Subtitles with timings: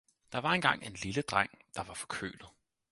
[0.31, 2.47] Der var engang en lille dreng, der var forkølet.